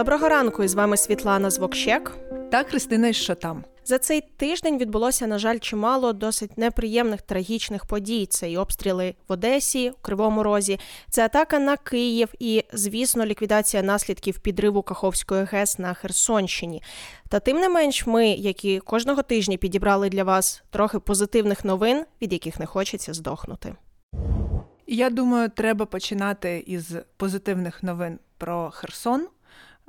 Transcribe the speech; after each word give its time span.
Доброго 0.00 0.28
ранку, 0.28 0.68
з 0.68 0.74
вами 0.74 0.96
Світлана 0.96 1.50
Звокщек. 1.50 2.12
Та 2.50 2.62
Христина 2.62 3.12
що 3.12 3.34
там. 3.34 3.64
За 3.84 3.98
цей 3.98 4.20
тиждень 4.20 4.78
відбулося, 4.78 5.26
на 5.26 5.38
жаль, 5.38 5.58
чимало 5.58 6.12
досить 6.12 6.58
неприємних 6.58 7.22
трагічних 7.22 7.86
подій. 7.86 8.26
Це 8.26 8.50
і 8.50 8.56
обстріли 8.56 9.14
в 9.28 9.32
Одесі, 9.32 9.90
у 9.90 9.94
Кривому 10.02 10.42
Розі, 10.42 10.78
це 11.10 11.24
атака 11.24 11.58
на 11.58 11.76
Київ 11.76 12.28
і, 12.38 12.64
звісно, 12.72 13.26
ліквідація 13.26 13.82
наслідків 13.82 14.38
підриву 14.38 14.82
Каховської 14.82 15.44
ГЕС 15.44 15.78
на 15.78 15.94
Херсонщині. 15.94 16.82
Та 17.28 17.40
тим 17.40 17.56
не 17.56 17.68
менш, 17.68 18.06
ми, 18.06 18.28
які 18.28 18.78
кожного 18.78 19.22
тижня 19.22 19.56
підібрали 19.56 20.08
для 20.08 20.24
вас 20.24 20.62
трохи 20.70 20.98
позитивних 20.98 21.64
новин, 21.64 22.04
від 22.22 22.32
яких 22.32 22.60
не 22.60 22.66
хочеться 22.66 23.14
здохнути. 23.14 23.74
Я 24.86 25.10
думаю, 25.10 25.48
треба 25.48 25.86
починати 25.86 26.64
із 26.66 26.94
позитивних 27.16 27.82
новин 27.82 28.18
про 28.38 28.70
Херсон. 28.70 29.26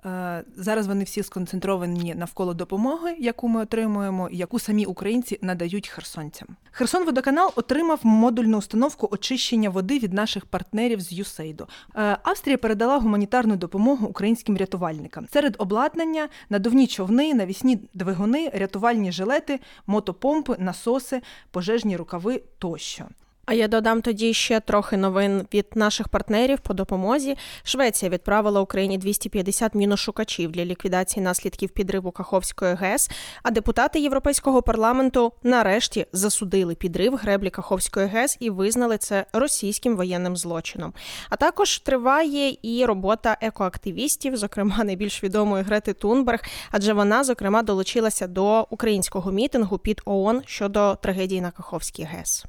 Е, 0.05 0.43
зараз 0.55 0.87
вони 0.87 1.03
всі 1.03 1.23
сконцентровані 1.23 2.15
навколо 2.15 2.53
допомоги, 2.53 3.15
яку 3.19 3.47
ми 3.47 3.61
отримуємо, 3.61 4.29
яку 4.31 4.59
самі 4.59 4.85
українці 4.85 5.39
надають 5.41 5.87
херсонцям. 5.87 6.47
Херсон 6.71 7.05
водоканал 7.05 7.51
отримав 7.55 7.99
модульну 8.03 8.57
установку 8.57 9.07
очищення 9.11 9.69
води 9.69 9.99
від 9.99 10.13
наших 10.13 10.45
партнерів 10.45 11.01
з 11.01 11.11
Юсейду. 11.11 11.67
Е, 11.95 12.17
Австрія 12.23 12.57
передала 12.57 12.97
гуманітарну 12.97 13.55
допомогу 13.55 14.07
українським 14.07 14.57
рятувальникам. 14.57 15.27
Серед 15.33 15.55
обладнання 15.57 16.29
надувні 16.49 16.87
човни, 16.87 17.33
навісні 17.33 17.79
двигуни, 17.93 18.51
рятувальні 18.53 19.11
жилети, 19.11 19.59
мотопомпи, 19.87 20.55
насоси, 20.59 21.21
пожежні 21.51 21.97
рукави 21.97 22.41
тощо. 22.57 23.05
А 23.45 23.53
я 23.53 23.67
додам 23.67 24.01
тоді 24.01 24.33
ще 24.33 24.59
трохи 24.59 24.97
новин 24.97 25.47
від 25.53 25.65
наших 25.75 26.07
партнерів 26.07 26.59
по 26.59 26.73
допомозі. 26.73 27.37
Швеція 27.63 28.09
відправила 28.11 28.61
Україні 28.61 28.97
250 28.97 29.75
міношукачів 29.75 30.51
для 30.51 30.65
ліквідації 30.65 31.23
наслідків 31.23 31.69
підриву 31.69 32.11
Каховської 32.11 32.75
ГЕС. 32.75 33.09
А 33.43 33.51
депутати 33.51 33.99
Європейського 33.99 34.61
парламенту 34.61 35.33
нарешті 35.43 36.05
засудили 36.13 36.75
підрив 36.75 37.15
греблі 37.15 37.49
Каховської 37.49 38.07
ГЕС 38.07 38.37
і 38.39 38.49
визнали 38.49 38.97
це 38.97 39.25
російським 39.33 39.95
воєнним 39.95 40.37
злочином. 40.37 40.93
А 41.29 41.35
також 41.35 41.79
триває 41.79 42.57
і 42.61 42.85
робота 42.85 43.37
екоактивістів, 43.41 44.37
зокрема 44.37 44.83
найбільш 44.83 45.23
відомої 45.23 45.63
Грети 45.63 45.93
Тунберг, 45.93 46.39
адже 46.71 46.93
вона 46.93 47.23
зокрема 47.23 47.63
долучилася 47.63 48.27
до 48.27 48.67
українського 48.69 49.31
мітингу 49.31 49.77
під 49.77 50.01
ООН 50.05 50.41
щодо 50.45 50.95
трагедії 50.95 51.41
на 51.41 51.51
Каховській 51.51 52.03
ГЕС. 52.03 52.45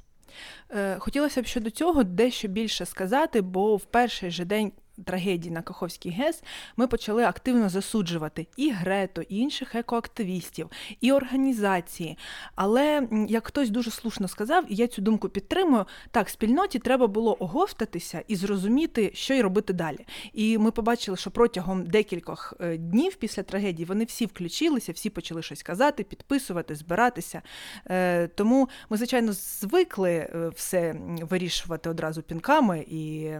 Е, 0.71 0.97
хотілося 0.99 1.43
б 1.43 1.47
щодо 1.47 1.71
цього 1.71 2.05
дещо 2.05 2.49
більше 2.49 2.87
сказати, 2.87 3.41
бо 3.41 3.77
в 3.77 3.85
перший 3.85 4.31
же 4.31 4.45
день 4.45 4.73
трагедії 5.05 5.55
на 5.55 5.63
Каховській 5.63 6.11
ГЕС 6.11 6.43
ми 6.77 6.87
почали 6.87 7.25
активно 7.25 7.69
засуджувати 7.69 8.47
і 8.57 8.71
Грето, 8.71 9.23
і 9.23 9.39
інших 9.39 9.75
екоактивістів, 9.75 10.71
і 11.01 11.13
організації. 11.13 12.19
Але 12.55 13.09
як 13.29 13.47
хтось 13.47 13.71
дуже 13.71 13.91
слушно 13.91 14.29
сказав, 14.29 14.73
і 14.73 14.75
я 14.75 14.87
цю 14.87 15.03
думку 15.03 15.29
підтримую, 15.29 15.85
так 16.11 16.29
спільноті 16.29 16.79
треба 16.79 17.07
було 17.07 17.37
оговтатися 17.43 18.23
і 18.29 18.37
зрозуміти, 18.37 19.11
що 19.15 19.35
й 19.35 19.41
робити 19.41 19.73
далі. 19.73 20.07
І 20.33 20.59
ми 20.59 20.71
побачили, 20.71 21.17
що 21.17 21.31
протягом 21.31 21.87
декількох 21.87 22.55
е, 22.61 22.77
днів 22.77 23.15
після 23.15 23.43
трагедії 23.43 23.87
вони 23.87 24.05
всі 24.05 24.27
включилися, 24.27 24.93
всі 24.93 25.11
почали 25.11 25.43
щось 25.43 25.63
казати, 25.63 26.03
підписувати, 26.03 26.75
збиратися. 26.75 27.43
Е, 27.91 28.29
тому 28.29 28.69
ми, 28.91 28.97
звичайно, 28.97 29.33
звикли 29.33 30.11
е, 30.11 30.49
все 30.57 30.95
вирішувати 31.21 31.91
одразу 31.91 32.23
пінками 32.23 32.85
і 32.89 33.31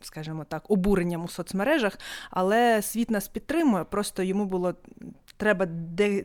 скажімо 0.00 0.44
так, 0.48 0.70
обуренням 0.70 1.24
у 1.24 1.28
соцмережах, 1.28 1.98
але 2.30 2.82
світ 2.82 3.10
нас 3.10 3.28
підтримує, 3.28 3.84
просто 3.84 4.22
йому 4.22 4.44
було 4.44 4.74
треба 5.36 5.66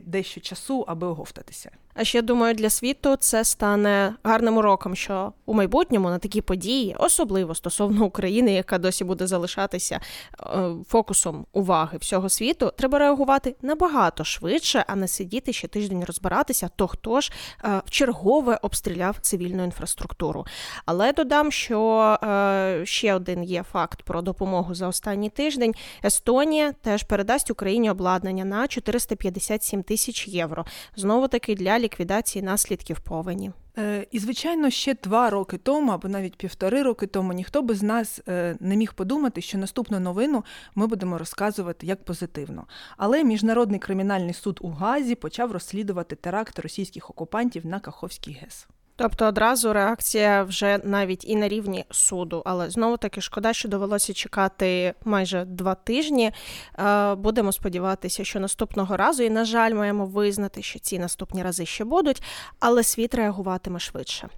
дещо 0.04 0.40
часу, 0.40 0.84
аби 0.88 1.06
оговтатися. 1.06 1.70
А 1.94 2.04
ще 2.04 2.22
думаю, 2.22 2.54
для 2.54 2.70
світу 2.70 3.16
це 3.16 3.44
стане 3.44 4.14
гарним 4.24 4.56
уроком, 4.56 4.96
що 4.96 5.32
у 5.46 5.54
майбутньому 5.54 6.10
на 6.10 6.18
такі 6.18 6.40
події, 6.40 6.96
особливо 6.98 7.54
стосовно 7.54 8.04
України, 8.04 8.52
яка 8.52 8.78
досі 8.78 9.04
буде 9.04 9.26
залишатися 9.26 10.00
е, 10.40 10.70
фокусом 10.88 11.46
уваги 11.52 11.98
всього 11.98 12.28
світу, 12.28 12.72
треба 12.76 12.98
реагувати 12.98 13.56
набагато 13.62 14.24
швидше, 14.24 14.84
а 14.86 14.96
не 14.96 15.08
сидіти 15.08 15.52
ще 15.52 15.68
тиждень 15.68 16.04
розбиратися, 16.04 16.70
то 16.76 16.86
хто 16.86 17.20
ж 17.20 17.32
е, 17.64 17.82
в 17.86 17.90
чергове 17.90 18.58
обстріляв 18.62 19.16
цивільну 19.20 19.64
інфраструктуру. 19.64 20.46
Але 20.86 21.12
додам, 21.12 21.52
що 21.52 22.18
е, 22.22 22.80
ще 22.84 23.14
один 23.14 23.44
є 23.44 23.62
факт 23.62 24.02
про 24.02 24.22
допомогу 24.22 24.74
за 24.74 24.88
останній 24.88 25.30
тиждень. 25.30 25.74
Естонія 26.04 26.72
теж 26.72 27.02
передасть 27.02 27.50
Україні 27.50 27.90
обладнання 27.90 28.44
на 28.44 28.68
457 28.68 29.82
тисяч 29.82 30.28
євро. 30.28 30.64
Знову 30.96 31.28
таки 31.28 31.54
для 31.54 31.78
ліквідації 31.84 32.42
наслідків 32.42 33.00
повені. 33.00 33.52
Е, 33.78 34.06
і, 34.10 34.18
звичайно, 34.18 34.70
ще 34.70 34.96
два 35.02 35.30
роки 35.30 35.58
тому, 35.58 35.92
або 35.92 36.08
навіть 36.08 36.36
півтори 36.36 36.82
роки 36.82 37.06
тому, 37.06 37.32
ніхто 37.32 37.62
би 37.62 37.74
з 37.74 37.82
нас 37.82 38.20
е, 38.28 38.56
не 38.60 38.76
міг 38.76 38.94
подумати, 38.94 39.40
що 39.40 39.58
наступну 39.58 40.00
новину 40.00 40.44
ми 40.74 40.86
будемо 40.86 41.18
розказувати 41.18 41.86
як 41.86 42.04
позитивно. 42.04 42.66
Але 42.96 43.24
Міжнародний 43.24 43.80
кримінальний 43.80 44.34
суд 44.34 44.58
у 44.62 44.68
Газі 44.68 45.14
почав 45.14 45.52
розслідувати 45.52 46.16
теракт 46.16 46.58
російських 46.58 47.10
окупантів 47.10 47.66
на 47.66 47.80
Каховський 47.80 48.38
ГЕС. 48.42 48.66
Тобто 48.96 49.26
одразу 49.26 49.72
реакція 49.72 50.42
вже 50.42 50.78
навіть 50.84 51.24
і 51.24 51.36
на 51.36 51.48
рівні 51.48 51.84
суду, 51.90 52.42
але 52.44 52.70
знову 52.70 52.96
таки 52.96 53.20
шкода, 53.20 53.52
що 53.52 53.68
довелося 53.68 54.12
чекати 54.12 54.94
майже 55.04 55.44
два 55.44 55.74
тижні. 55.74 56.32
Е, 56.78 57.14
будемо 57.14 57.52
сподіватися, 57.52 58.24
що 58.24 58.40
наступного 58.40 58.96
разу, 58.96 59.22
і, 59.22 59.30
на 59.30 59.44
жаль, 59.44 59.74
маємо 59.74 60.06
визнати, 60.06 60.62
що 60.62 60.78
ці 60.78 60.98
наступні 60.98 61.42
рази 61.42 61.66
ще 61.66 61.84
будуть, 61.84 62.22
але 62.60 62.82
світ 62.82 63.14
реагуватиме 63.14 63.78
швидше. 63.78 64.28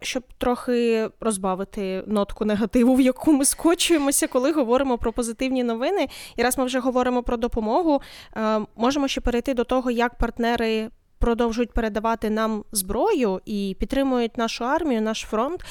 Щоб 0.00 0.22
трохи 0.38 1.08
розбавити 1.20 2.04
нотку 2.06 2.44
негативу, 2.44 2.94
в 2.94 3.00
яку 3.00 3.32
ми 3.32 3.44
скочуємося, 3.44 4.26
коли 4.26 4.52
говоримо 4.52 4.98
про 4.98 5.12
позитивні 5.12 5.64
новини, 5.64 6.08
і 6.36 6.42
раз 6.42 6.58
ми 6.58 6.64
вже 6.64 6.78
говоримо 6.78 7.22
про 7.22 7.36
допомогу, 7.36 8.00
е, 8.36 8.60
можемо 8.76 9.08
ще 9.08 9.20
перейти 9.20 9.54
до 9.54 9.64
того, 9.64 9.90
як 9.90 10.14
партнери 10.14 10.90
продовжують 11.24 11.72
передавати 11.72 12.30
нам 12.30 12.64
зброю 12.72 13.40
і 13.44 13.76
підтримують 13.80 14.38
нашу 14.38 14.64
армію, 14.64 15.02
наш 15.02 15.20
фронт. 15.20 15.64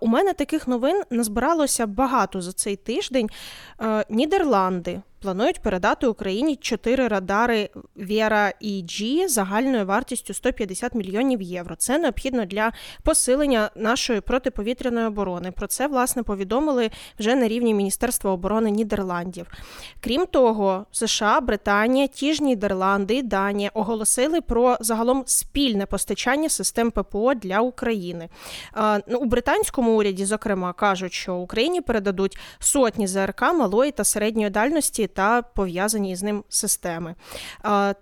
У 0.00 0.06
мене 0.06 0.32
таких 0.32 0.68
новин 0.68 1.02
назбиралося 1.10 1.86
багато 1.86 2.40
за 2.40 2.52
цей 2.52 2.76
тиждень. 2.76 3.28
Нідерланди 4.10 5.00
планують 5.20 5.62
передати 5.62 6.06
Україні 6.06 6.56
чотири 6.56 7.08
радари 7.08 7.70
Віра 7.96 8.52
і 8.60 8.82
G 8.82 9.28
загальною 9.28 9.86
вартістю 9.86 10.34
150 10.34 10.94
мільйонів 10.94 11.42
євро. 11.42 11.76
Це 11.76 11.98
необхідно 11.98 12.44
для 12.44 12.72
посилення 13.02 13.70
нашої 13.76 14.20
протиповітряної 14.20 15.06
оборони. 15.06 15.50
Про 15.50 15.66
це 15.66 15.86
власне 15.86 16.22
повідомили 16.22 16.90
вже 17.18 17.34
на 17.34 17.48
рівні 17.48 17.74
Міністерства 17.74 18.30
оборони 18.30 18.70
Нідерландів. 18.70 19.46
Крім 20.00 20.26
того, 20.26 20.86
США, 20.90 21.40
Британія, 21.40 22.06
ті 22.06 22.34
ж 22.34 22.44
Нідерланди 22.44 23.22
Данія 23.22 23.70
оголосили 23.74 24.40
про 24.40 24.76
загалом 24.80 25.22
спільне 25.26 25.86
постачання 25.86 26.48
систем 26.48 26.90
ППО 26.90 27.34
для 27.34 27.60
України. 27.60 28.28
Ну, 29.06 29.18
у 29.18 29.24
британському 29.24 29.98
уряді, 29.98 30.24
зокрема, 30.24 30.72
кажуть, 30.72 31.12
що 31.12 31.34
Україні 31.34 31.80
передадуть 31.80 32.38
сотні 32.58 33.06
ЗРК 33.06 33.42
малої 33.42 33.90
та 33.90 34.04
середньої 34.04 34.50
дальності 34.50 35.09
та 35.14 35.42
пов'язані 35.42 36.16
з 36.16 36.22
ним 36.22 36.44
системи. 36.48 37.14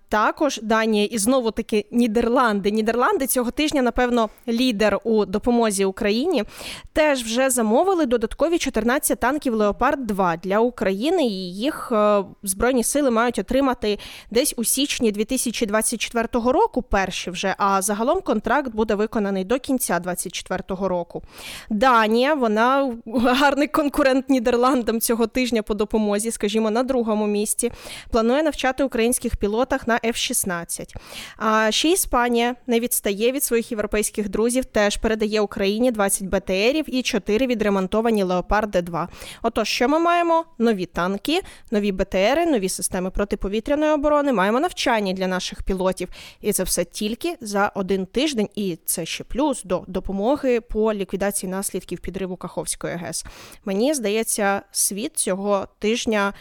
Також 0.09 0.61
Данія 0.63 1.05
і 1.05 1.19
знову 1.19 1.51
таки 1.51 1.87
Нідерланди. 1.91 2.71
Нідерланди 2.71 3.27
цього 3.27 3.51
тижня, 3.51 3.83
напевно, 3.83 4.29
лідер 4.49 5.01
у 5.05 5.25
допомозі 5.25 5.85
Україні. 5.85 6.45
Теж 6.93 7.23
вже 7.23 7.51
замовили 7.51 8.07
додаткові 8.07 8.59
14 8.59 9.21
танків 9.21 9.55
Леопард 9.55 10.07
2 10.07 10.37
для 10.37 10.59
України. 10.59 11.27
І 11.27 11.55
їх 11.55 11.93
е, 11.93 12.25
збройні 12.43 12.85
сили 12.85 13.11
мають 13.11 13.39
отримати 13.39 13.99
десь 14.31 14.55
у 14.57 14.65
січні 14.65 15.13
2024 15.13 16.29
року. 16.33 16.83
Перші 16.83 17.31
вже, 17.31 17.55
а 17.59 17.83
загалом 17.83 18.21
контракт 18.21 18.75
буде 18.75 18.95
виконаний 18.95 19.45
до 19.45 19.59
кінця 19.59 19.99
2024 19.99 20.89
року. 20.89 21.23
Данія, 21.71 22.35
вона 22.35 22.97
гарний 23.15 23.69
конкурент 23.69 24.31
Нідерландам 24.31 25.01
цього 25.01 25.27
тижня 25.27 25.63
по 25.63 25.75
допомозі, 25.75 26.31
скажімо, 26.31 26.71
на 26.71 26.83
другому 26.83 26.98
другому 26.99 27.27
місці. 27.27 27.73
Планує 28.11 28.43
навчати 28.43 28.85
українських 28.85 29.37
пілотах 29.37 29.87
на 29.87 29.99
F-16. 29.99 30.95
А 31.37 31.71
ще 31.71 31.89
Іспанія 31.89 32.55
не 32.67 32.81
відстає 32.81 33.33
від 33.33 33.45
своїх 33.45 33.71
європейських 33.71 34.29
друзів, 34.29 34.65
теж 34.65 34.97
передає 34.97 35.41
Україні 35.41 35.91
20 35.91 36.29
БТРів 36.29 36.85
і 36.95 37.03
4 37.03 37.47
відремонтовані 37.47 38.23
Леопарди 38.23 38.83
2 38.83 39.09
Отож, 39.43 39.69
що 39.69 39.89
ми 39.89 39.99
маємо? 39.99 40.45
Нові 40.59 40.87
танки, 40.87 41.41
нові 41.71 41.93
БТРи, 41.93 42.47
нові 42.47 42.69
системи 42.69 43.11
протиповітряної 43.11 43.93
оборони. 43.93 44.33
Маємо 44.33 44.61
навчання 44.61 45.13
для 45.13 45.27
наших 45.27 45.63
пілотів. 45.63 46.09
І 46.41 46.53
це 46.53 46.63
все 46.63 46.85
тільки 46.85 47.37
за 47.41 47.73
один 47.75 48.07
тиждень. 48.07 48.49
І 48.55 48.79
це 48.85 49.07
ще 49.07 49.25
плюс 49.25 49.63
до 49.63 49.85
допомоги 49.87 50.61
по 50.61 50.95
ліквідації 50.95 51.51
наслідків 51.51 52.01
підриву 52.01 52.37
Каховської 52.37 52.97
ГЕС. 52.97 53.25
Мені 53.65 53.95
здається, 53.95 54.63
світ 54.71 55.17
цього 55.17 55.69
тижня 55.79 56.33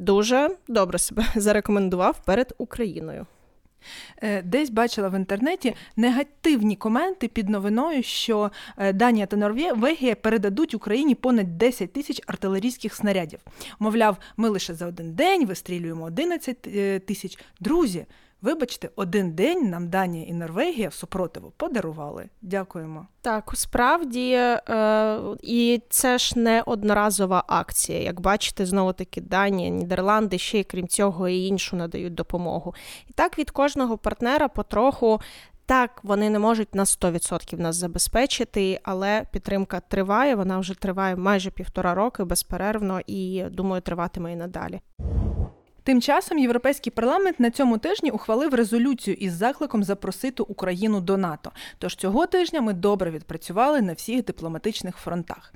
дуже 0.00 0.56
добре 0.68 0.98
себе 0.98 1.24
зарекомендував 1.34 2.20
перед 2.24 2.54
Україною. 2.58 3.26
Е, 4.22 4.42
десь 4.42 4.70
бачила 4.70 5.08
в 5.08 5.14
інтернеті 5.14 5.74
негативні 5.96 6.76
коменти 6.76 7.28
під 7.28 7.48
новиною, 7.48 8.02
що 8.02 8.50
е, 8.78 8.92
Данія 8.92 9.26
та 9.26 9.36
Норвегія 9.36 10.14
передадуть 10.14 10.74
Україні 10.74 11.14
понад 11.14 11.58
10 11.58 11.92
тисяч 11.92 12.20
артилерійських 12.26 12.94
снарядів. 12.94 13.40
Мовляв, 13.78 14.16
ми 14.36 14.48
лише 14.48 14.74
за 14.74 14.86
один 14.86 15.12
день 15.12 15.46
вистрілюємо 15.46 16.04
11 16.04 16.66
е, 16.66 16.98
тисяч. 16.98 17.38
Друзі, 17.60 18.06
Вибачте, 18.42 18.90
один 18.96 19.32
день 19.32 19.70
нам 19.70 19.88
Данія 19.88 20.26
і 20.26 20.32
Норвегія 20.32 20.88
в 20.88 20.94
супротиву 20.94 21.52
подарували. 21.56 22.28
Дякуємо. 22.42 23.06
Так, 23.22 23.50
справді, 23.54 24.32
е, 24.32 25.18
і 25.42 25.82
це 25.90 26.18
ж 26.18 26.38
не 26.38 26.62
одноразова 26.66 27.44
акція. 27.46 28.00
Як 28.00 28.20
бачите, 28.20 28.66
знову 28.66 28.92
таки 28.92 29.20
Данія, 29.20 29.68
Нідерланди 29.68 30.38
ще 30.38 30.64
крім 30.64 30.88
цього 30.88 31.28
і 31.28 31.46
іншу 31.46 31.76
надають 31.76 32.14
допомогу. 32.14 32.74
І 33.08 33.12
так 33.12 33.38
від 33.38 33.50
кожного 33.50 33.98
партнера 33.98 34.48
потроху. 34.48 35.20
Так, 35.66 36.00
вони 36.02 36.30
не 36.30 36.38
можуть 36.38 36.74
на 36.74 36.84
100% 36.84 37.60
нас 37.60 37.76
забезпечити, 37.76 38.80
але 38.82 39.24
підтримка 39.32 39.80
триває. 39.80 40.34
Вона 40.34 40.58
вже 40.58 40.74
триває 40.74 41.16
майже 41.16 41.50
півтора 41.50 41.94
роки 41.94 42.24
безперервно 42.24 43.00
і 43.06 43.44
думаю, 43.50 43.82
триватиме 43.82 44.32
і 44.32 44.36
надалі. 44.36 44.80
Тим 45.90 46.00
часом 46.00 46.38
Європейський 46.38 46.92
парламент 46.92 47.40
на 47.40 47.50
цьому 47.50 47.78
тижні 47.78 48.10
ухвалив 48.10 48.54
резолюцію 48.54 49.14
із 49.14 49.32
закликом 49.32 49.84
запросити 49.84 50.42
Україну 50.42 51.00
до 51.00 51.16
НАТО. 51.16 51.52
Тож 51.78 51.96
цього 51.96 52.26
тижня 52.26 52.60
ми 52.60 52.72
добре 52.72 53.10
відпрацювали 53.10 53.82
на 53.82 53.92
всіх 53.92 54.24
дипломатичних 54.24 54.96
фронтах. 54.96 55.54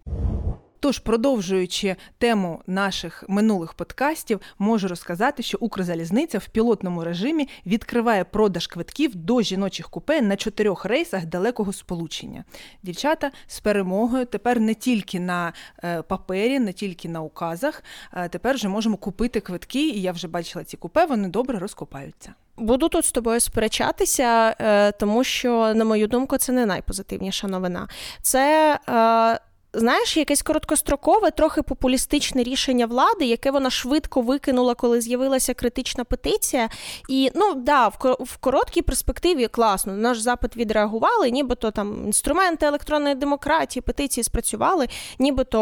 Тож, 0.84 0.98
продовжуючи 0.98 1.96
тему 2.19 2.62
наших 2.66 3.25
минулих 3.28 3.75
подкастів, 3.75 4.40
можу 4.58 4.88
розказати, 4.88 5.42
що 5.42 5.58
Укрзалізниця 5.60 6.38
в 6.38 6.48
пілотному 6.48 7.04
режимі 7.04 7.48
відкриває 7.66 8.25
продаж 8.25 8.66
квитків 8.66 9.14
до 9.14 9.42
жіночих 9.42 9.88
купе 9.88 10.22
на 10.22 10.36
чотирьох 10.36 10.84
рейсах 10.84 11.26
далекого 11.26 11.72
сполучення. 11.72 12.44
Дівчата 12.82 13.31
з 13.46 13.60
перемогою 13.60 14.25
тепер 14.25 14.60
не 14.60 14.75
тільки 14.75 15.20
на 15.20 15.52
е, 15.84 16.02
папері, 16.02 16.58
не 16.58 16.72
тільки 16.72 17.08
на 17.08 17.20
указах. 17.20 17.82
Тепер 18.31 18.54
вже 18.54 18.69
можемо 18.69 18.96
купити 18.96 19.40
квитки, 19.40 19.88
і 19.88 20.02
я 20.02 20.12
вже 20.12 20.28
бачила 20.28 20.64
ці 20.64 20.76
купе, 20.76 21.06
вони 21.06 21.28
добре 21.28 21.58
розкопаються. 21.58 22.34
Буду 22.56 22.88
тут 22.88 23.04
з 23.04 23.12
тобою 23.12 23.40
сперечатися, 23.40 24.56
е, 24.58 24.92
тому 24.92 25.25
що, 25.25 25.75
на 25.75 25.84
мою 25.84 26.06
думку, 26.06 26.36
це 26.36 26.52
не 26.52 26.66
найпозитивніша 26.66 27.48
новина. 27.48 27.88
Це 28.22 28.78
е, 28.88 29.53
знаєш, 29.74 30.16
якесь 30.16 30.42
короткострокове, 30.42 31.30
трохи 31.30 31.62
популістичне 31.62 32.42
рішення 32.42 32.86
влади, 32.86 33.24
яке 33.24 33.50
вона 33.50 33.70
швидко 33.70 34.20
викинула, 34.20 34.74
коли 34.74 35.00
з'явилася 35.00 35.54
критична 35.54 36.04
петиція. 36.04 36.68
І 37.08 37.30
ну 37.34 37.54
да, 37.54 37.88
в 38.20 38.36
короткій 38.40 38.82
перспективі 38.82 39.48
класно. 39.48 39.92
Наш 39.92 40.18
запит 40.18 40.56
відреагували, 40.56 41.30
нібито 41.30 41.70
там 41.70 42.06
інструменти 42.06 42.66
електронної 42.66 43.14
демократії, 43.14 43.82
петиції 43.82 44.24
спрацювали, 44.24 44.88
нібито 45.18 45.58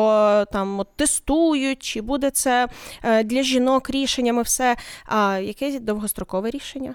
там 0.52 0.80
от, 0.80 0.88
тестують, 0.96 1.82
чи 1.82 2.00
буде 2.00 2.30
це 2.30 2.68
е, 3.02 3.24
для 3.24 3.42
жінок 3.42 3.90
рішеннями 3.90 4.42
все. 4.42 4.76
А 5.06 5.38
яке 5.38 5.80
довгострокове 5.80 6.50
рішення? 6.50 6.94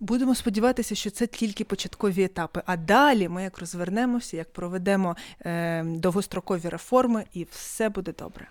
Будемо 0.00 0.34
сподіватися, 0.34 0.94
що 0.94 1.10
це 1.10 1.26
тільки 1.26 1.64
початкові 1.64 2.24
етапи. 2.24 2.62
А 2.66 2.76
далі 2.76 3.28
ми 3.28 3.42
як 3.42 3.58
розвернемося, 3.58 4.36
як 4.36 4.52
проведемо 4.52 5.16
е, 5.40 5.84
довгострокові 5.84 6.68
реформи, 6.68 7.24
і 7.32 7.46
все 7.50 7.88
буде 7.88 8.12
добре. 8.18 8.46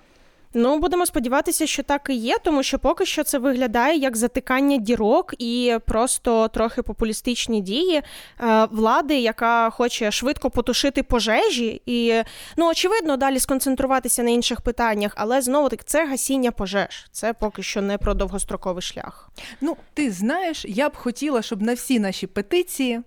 Ну, 0.54 0.80
будемо 0.80 1.06
сподіватися, 1.06 1.68
що 1.68 1.84
так 1.84 2.08
і 2.10 2.14
є, 2.14 2.38
тому 2.44 2.64
що 2.64 2.80
поки 2.80 3.06
що 3.06 3.24
це 3.24 3.38
виглядає 3.38 3.98
як 3.98 4.18
затикання 4.18 4.78
дірок 4.78 5.34
і 5.38 5.78
просто 5.86 6.48
трохи 6.48 6.82
популістичні 6.82 7.62
дії 7.62 8.02
е, 8.42 8.68
влади, 8.72 9.20
яка 9.20 9.70
хоче 9.70 10.12
швидко 10.12 10.50
потушити 10.50 11.04
пожежі, 11.04 11.82
і 11.86 12.14
ну 12.58 12.70
очевидно 12.70 13.18
далі 13.18 13.40
сконцентруватися 13.40 14.24
на 14.24 14.30
інших 14.30 14.62
питаннях, 14.62 15.14
але 15.16 15.42
знову 15.42 15.70
таки 15.70 15.84
це 15.86 16.06
гасіння 16.06 16.52
пожеж. 16.52 17.08
Це 17.12 17.34
поки 17.34 17.64
що 17.64 17.82
не 17.82 17.98
про 17.98 18.14
довгостроковий 18.14 18.82
шлях. 18.82 19.30
Ну, 19.62 19.78
ти 19.94 20.12
знаєш, 20.12 20.66
я 20.68 20.90
б 20.90 20.96
хотіла, 20.96 21.42
щоб 21.42 21.62
на 21.62 21.74
всі 21.74 22.00
наші 22.00 22.28
петиції 22.28 23.02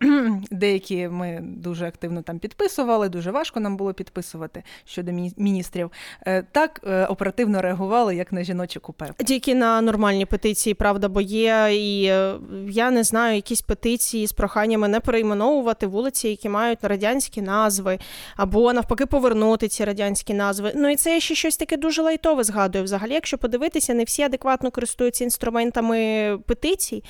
Деякі 0.50 1.08
ми 1.08 1.40
дуже 1.42 1.86
активно 1.86 2.22
там 2.22 2.38
підписували, 2.38 3.08
дуже 3.08 3.30
важко 3.30 3.60
нам 3.60 3.76
було 3.76 3.94
підписувати 3.94 4.62
щодо 4.84 5.12
міністрів. 5.36 5.90
Е, 6.26 6.42
так 6.52 6.80
е, 6.86 7.06
оперативно 7.06 7.62
реагували, 7.62 8.16
як 8.16 8.32
на 8.32 8.42
жіночі 8.42 8.80
купе. 8.80 9.10
Тільки 9.26 9.54
на 9.54 9.80
нормальні 9.80 10.26
петиції, 10.26 10.74
правда, 10.74 11.08
бо 11.08 11.20
є 11.20 11.68
і 11.72 12.04
е, 12.04 12.34
я 12.68 12.90
не 12.90 13.04
знаю, 13.04 13.36
якісь 13.36 13.62
петиції 13.62 14.26
з 14.26 14.32
проханнями 14.32 14.88
не 14.88 15.00
перейменовувати 15.00 15.86
вулиці, 15.86 16.28
які 16.28 16.48
мають 16.48 16.78
радянські 16.82 17.42
назви, 17.42 17.98
або 18.36 18.72
навпаки 18.72 19.06
повернути 19.06 19.68
ці 19.68 19.84
радянські 19.84 20.34
назви. 20.34 20.72
Ну 20.74 20.88
і 20.88 20.96
це 20.96 21.20
ще 21.20 21.34
щось 21.34 21.56
таке 21.56 21.76
дуже 21.76 22.02
лайтове 22.02 22.44
згадую. 22.44 22.84
Взагалі, 22.84 23.12
якщо 23.12 23.38
подивитися, 23.38 23.94
не 23.94 24.04
всі 24.04 24.22
адекватно 24.22 24.70
користуються 24.70 25.24
інструментами 25.24 26.38
петицій. 26.46 27.04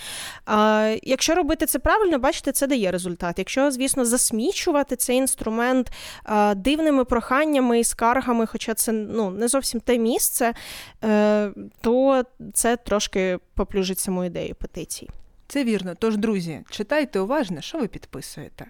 А 0.47 0.97
якщо 1.03 1.35
робити 1.35 1.67
це 1.67 1.79
правильно, 1.79 2.19
бачите, 2.19 2.53
це 2.53 2.67
дає 2.67 2.78
дає 2.79 2.91
результат. 2.91 3.39
Якщо, 3.39 3.71
звісно, 3.71 4.05
засмічувати 4.05 4.97
цей 4.97 5.17
інструмент 5.17 5.93
е, 6.27 6.55
дивними 6.55 7.05
проханнями 7.05 7.81
і 7.81 7.85
скаргами, 7.85 8.47
хоча 8.47 8.75
це 8.75 8.93
ну, 8.93 9.31
не 9.31 9.49
зовсім 9.49 9.81
те 9.81 9.99
місце, 9.99 10.55
е, 11.05 11.51
то 11.81 12.23
це 12.55 12.77
трошки 12.77 13.39
поплюжить 13.55 13.99
саму 13.99 14.25
ідею 14.25 14.55
петиції. 14.55 15.11
Це 15.49 15.65
вірно. 15.65 15.95
Тож, 15.99 16.17
друзі, 16.17 16.61
читайте 16.71 17.21
уважно, 17.21 17.61
що 17.61 17.79
ви 17.79 17.87
підписуєте. 17.87 18.67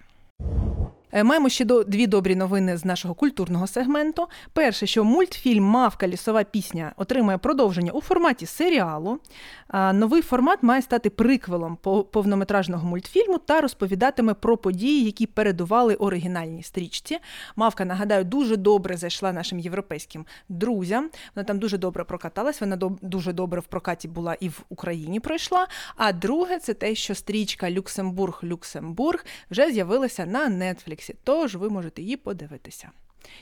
Е, 1.12 1.24
маємо 1.24 1.48
ще 1.48 1.64
до 1.64 1.84
дві 1.84 2.06
добрі 2.06 2.36
новини 2.36 2.76
з 2.76 2.84
нашого 2.84 3.14
культурного 3.14 3.66
сегменту. 3.66 4.26
Перше, 4.52 4.86
що 4.86 5.04
мультфільм 5.04 5.64
Мавка 5.64 6.08
лісова 6.08 6.44
пісня 6.44 6.92
отримує 6.96 7.38
продовження 7.38 7.92
у 7.92 8.00
форматі 8.00 8.46
серіалу. 8.46 9.18
Новий 9.74 10.22
формат 10.22 10.62
має 10.62 10.82
стати 10.82 11.10
приквелом 11.10 11.76
повнометражного 12.10 12.88
мультфільму 12.88 13.38
та 13.38 13.60
розповідатиме 13.60 14.34
про 14.34 14.56
події, 14.56 15.04
які 15.04 15.26
передували 15.26 15.94
оригінальній 15.94 16.62
стрічці. 16.62 17.18
Мавка, 17.56 17.84
нагадаю, 17.84 18.24
дуже 18.24 18.56
добре 18.56 18.96
зайшла 18.96 19.32
нашим 19.32 19.58
європейським 19.58 20.26
друзям. 20.48 21.10
Вона 21.36 21.44
там 21.44 21.58
дуже 21.58 21.78
добре 21.78 22.04
прокаталась. 22.04 22.60
Вона 22.60 22.76
дуже 23.02 23.32
добре 23.32 23.60
в 23.60 23.64
прокаті 23.64 24.08
була 24.08 24.34
і 24.34 24.48
в 24.48 24.64
Україні 24.68 25.20
пройшла. 25.20 25.66
А 25.96 26.12
друге, 26.12 26.58
це 26.58 26.74
те, 26.74 26.94
що 26.94 27.14
стрічка 27.14 27.70
Люксембург-Люксембург 27.70 29.24
вже 29.50 29.72
з'явилася 29.72 30.26
на 30.26 30.48
Netflix. 30.48 30.97
Нетфліксі, 30.98 31.14
тож 31.24 31.54
ви 31.54 31.68
можете 31.68 32.02
її 32.02 32.16
подивитися. 32.16 32.90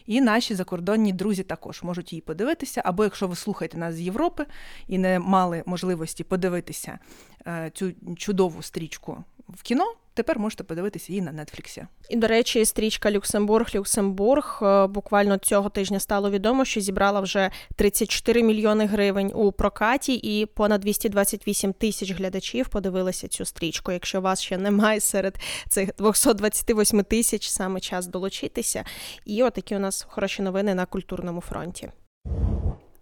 І 0.06 0.20
наші 0.20 0.54
закордонні 0.54 1.12
друзі 1.12 1.42
також 1.42 1.82
можуть 1.82 2.12
її 2.12 2.20
подивитися. 2.20 2.82
Або 2.84 3.04
якщо 3.04 3.28
ви 3.28 3.36
слухаєте 3.36 3.78
нас 3.78 3.94
з 3.94 4.00
Європи 4.00 4.46
і 4.88 4.98
не 4.98 5.18
мали 5.18 5.62
можливості 5.66 6.25
подивитися 6.25 6.98
е, 7.46 7.70
цю 7.75 7.92
чудову 8.16 8.62
стрічку 8.62 9.25
в 9.48 9.62
кіно, 9.62 9.94
тепер 10.16 10.38
можете 10.38 10.64
подивитися 10.64 11.12
її 11.12 11.23
на 11.23 11.44
Нетфліксі. 11.44 11.87
І, 12.08 12.16
до 12.16 12.26
речі, 12.26 12.64
стрічка 12.64 13.11
Люксембург 13.11 13.66
Люксембург 13.75 14.61
е, 14.62 14.87
буквально 14.87 15.38
цього 15.38 15.68
тижня 15.68 16.00
стало 16.00 16.30
відомо, 16.30 16.64
що 16.64 16.80
зібрала 16.80 17.20
вже 17.20 17.50
34 17.76 18.42
мільйони 18.42 18.87
гривень 18.87 19.32
у 19.35 19.52
прокаті, 19.52 20.14
і 20.14 20.46
понад 20.46 20.80
228 20.80 21.73
тисяч 21.73 22.12
глядачів 22.12 22.68
подивилися 22.68 23.28
цю 23.28 23.44
стрічку. 23.44 23.92
Якщо 23.92 24.20
вас 24.20 24.42
ще 24.42 24.58
немає 24.58 25.00
серед 25.00 25.38
цих 25.68 25.90
228 25.99 27.04
тисяч, 27.04 27.49
саме 27.49 27.80
час 27.80 28.06
долучитися. 28.06 28.85
І 29.25 29.42
отакі 29.42 29.76
у 29.76 29.78
нас 29.78 30.06
хороші 30.08 30.42
новини 30.42 30.75
на 30.75 30.87
культурному 30.87 31.40
фронті. 31.40 31.90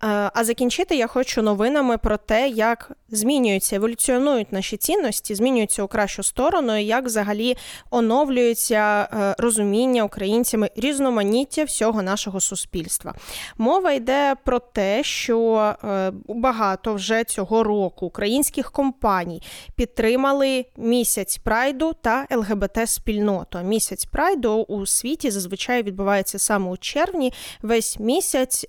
Е, 0.04 0.30
а 0.34 0.44
закінчити 0.44 0.96
я 0.96 1.06
хочу 1.06 1.42
новинами 1.42 1.98
про 1.98 2.16
те, 2.16 2.48
як 2.48 2.92
змінюються, 3.08 3.76
еволюціонують 3.76 4.52
наші 4.52 4.76
цінності, 4.76 5.34
змінюються 5.34 5.82
у 5.82 5.88
кращу 5.88 6.22
сторону, 6.22 6.76
і 6.76 6.84
як 6.84 7.04
взагалі 7.04 7.56
оновлюється 7.90 9.08
е, 9.12 9.34
розуміння 9.38 10.04
українцями 10.04 10.70
різноманіття 10.76 11.64
всього 11.64 12.02
нашого 12.02 12.40
суспільства. 12.40 13.14
Мова 13.58 13.92
йде 13.92 14.36
про 14.44 14.58
те, 14.58 15.02
що 15.04 15.54
е, 15.84 16.12
багато 16.28 16.94
вже 16.94 17.24
цього 17.24 17.62
року 17.62 18.06
українських 18.06 18.72
компаній 18.72 19.42
підтримали 19.76 20.66
місяць 20.76 21.36
прайду 21.36 21.92
та 22.02 22.26
ЛГБТ-спільноту. 22.30 23.62
Місяць 23.62 24.04
прайду 24.04 24.62
у 24.68 24.86
світі 24.86 25.30
зазвичай 25.30 25.82
відбувається 25.82 26.38
саме 26.38 26.70
у 26.70 26.76
червні. 26.76 27.32
Весь 27.62 27.98
місяць 27.98 28.66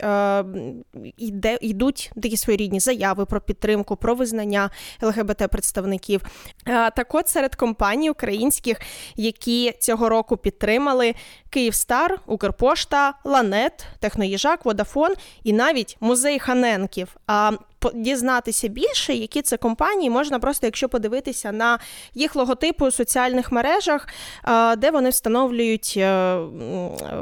йде, 1.28 1.58
йдуть 1.62 2.12
такі 2.22 2.38
своєрідні 2.38 2.80
заяви 2.80 3.26
про 3.26 3.42
підтримку, 3.42 3.96
про 3.96 4.16
визнання 4.16 4.70
ЛГБТ-представників. 5.02 6.22
Так 6.66 7.16
от 7.16 7.28
серед 7.28 7.56
компаній 7.56 8.10
українських, 8.10 8.82
які 9.16 9.74
цього 9.80 10.10
року 10.10 10.38
підтримали 10.38 11.16
Київстар, 11.50 12.20
Укрпошта, 12.26 13.14
Ланет, 13.24 13.86
Техноїжак, 14.00 14.66
Водафон 14.66 15.14
і 15.44 15.54
навіть 15.54 15.98
музей 16.00 16.40
Ханенків. 16.40 17.16
А 17.28 17.52
дізнатися 17.94 18.68
більше, 18.68 19.14
які 19.14 19.42
це 19.42 19.58
компанії, 19.58 20.10
можна 20.10 20.40
просто, 20.40 20.68
якщо 20.68 20.90
подивитися 20.90 21.52
на 21.52 21.80
їх 22.14 22.36
логотипи 22.36 22.88
у 22.88 22.92
соціальних 22.92 23.52
мережах, 23.52 24.08
е, 24.48 24.76
де 24.76 24.92
вони 24.92 25.10
встановлюють 25.10 25.94
е, 25.98 26.36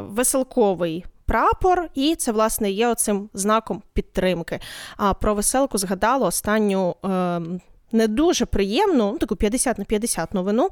веселковий. 0.09 1.05
Прапор, 1.33 1.89
і 1.93 2.15
це 2.15 2.31
власне 2.31 2.71
є 2.71 2.87
оцим 2.87 3.29
знаком 3.33 3.81
підтримки. 3.93 4.59
А 4.97 5.13
про 5.13 5.35
веселку 5.35 5.77
згадала 5.77 6.27
останню 6.27 6.95
е, 7.05 7.41
не 7.91 8.07
дуже 8.07 8.45
приємну, 8.45 9.11
ну 9.11 9.17
таку 9.17 9.35
50 9.35 9.77
на 9.79 9.85
50 9.85 10.33
новину. 10.33 10.63
Е, 10.65 10.69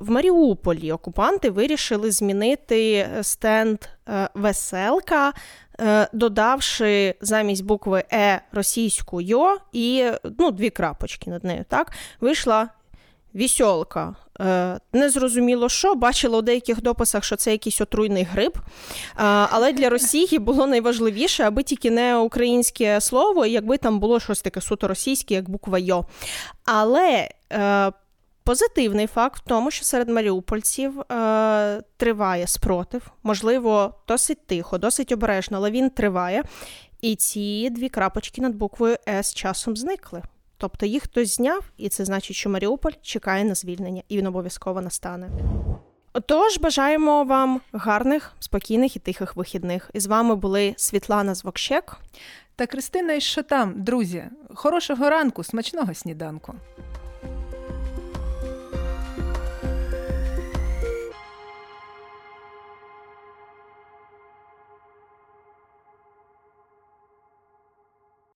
в 0.00 0.10
Маріуполі 0.10 0.92
окупанти 0.92 1.50
вирішили 1.50 2.10
змінити 2.10 3.08
стенд 3.22 3.78
е, 4.08 4.28
веселка, 4.34 5.32
е, 5.80 6.08
додавши 6.12 7.14
замість 7.20 7.64
букви 7.64 8.04
Е 8.12 8.40
російську 8.52 9.20
Йо 9.20 9.56
і 9.72 10.06
ну, 10.38 10.50
дві 10.50 10.70
крапочки 10.70 11.30
над 11.30 11.44
нею. 11.44 11.64
Так 11.68 11.92
вийшла 12.20 12.68
вісьолка. 13.34 14.16
Е, 14.40 14.78
Незрозуміло 14.92 15.68
що, 15.68 15.94
бачила 15.94 16.38
у 16.38 16.42
деяких 16.42 16.82
дописах, 16.82 17.24
що 17.24 17.36
це 17.36 17.52
якийсь 17.52 17.80
отруйний 17.80 18.24
гриб. 18.24 18.58
Е, 18.58 18.62
Але 19.50 19.72
для 19.72 19.88
Росії 19.90 20.38
було 20.38 20.66
найважливіше, 20.66 21.44
аби 21.44 21.62
тільки 21.62 21.90
не 21.90 22.16
українське 22.16 23.00
слово, 23.00 23.46
якби 23.46 23.78
там 23.78 24.00
було 24.00 24.20
щось 24.20 24.42
таке 24.42 24.60
суто 24.60 24.88
російське, 24.88 25.34
як 25.34 25.48
буква 25.48 25.78
Йо. 25.78 26.04
Але 26.64 27.28
е, 27.52 27.92
позитивний 28.44 29.06
факт 29.06 29.42
в 29.42 29.48
тому, 29.48 29.70
що 29.70 29.84
серед 29.84 30.08
маріупольців 30.08 31.02
триває 31.96 32.46
спротив, 32.46 33.02
можливо, 33.22 33.94
досить 34.08 34.46
тихо, 34.46 34.78
досить 34.78 35.12
обережно, 35.12 35.56
але 35.56 35.70
він 35.70 35.90
триває. 35.90 36.42
І 37.00 37.16
ці 37.16 37.70
дві 37.70 37.88
крапочки 37.88 38.42
над 38.42 38.54
буквою 38.54 38.96
С 39.08 39.34
часом 39.34 39.76
зникли. 39.76 40.22
Тобто 40.60 40.86
їх 40.86 41.02
хтось 41.02 41.36
зняв, 41.36 41.64
і 41.76 41.88
це 41.88 42.04
значить, 42.04 42.36
що 42.36 42.50
Маріуполь 42.50 42.92
чекає 43.02 43.44
на 43.44 43.54
звільнення, 43.54 44.02
і 44.08 44.16
він 44.16 44.26
обов'язково 44.26 44.80
настане. 44.80 45.30
Отож, 46.12 46.58
бажаємо 46.58 47.24
вам 47.24 47.60
гарних, 47.72 48.32
спокійних 48.38 48.96
і 48.96 48.98
тихих 48.98 49.36
вихідних. 49.36 49.90
І 49.94 50.00
з 50.00 50.06
вами 50.06 50.36
були 50.36 50.74
Світлана 50.76 51.34
Звокщек. 51.34 51.96
Та 52.56 52.66
Кристина, 52.66 53.12
і 53.12 53.20
що 53.20 53.42
там, 53.42 53.74
друзі? 53.76 54.24
Хорошого 54.54 55.10
ранку, 55.10 55.44
смачного 55.44 55.94
сніданку. 55.94 56.54